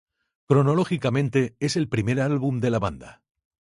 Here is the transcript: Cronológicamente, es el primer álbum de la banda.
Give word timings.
Cronológicamente, 0.47 1.55
es 1.59 1.75
el 1.75 1.87
primer 1.87 2.21
álbum 2.21 2.59
de 2.59 2.71
la 2.71 2.79
banda. 2.79 3.21